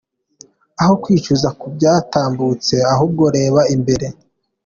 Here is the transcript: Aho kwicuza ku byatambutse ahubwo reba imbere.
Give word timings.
Aho 0.81 0.93
kwicuza 1.03 1.49
ku 1.59 1.65
byatambutse 1.75 2.75
ahubwo 2.93 3.23
reba 3.37 3.61
imbere. 3.75 4.07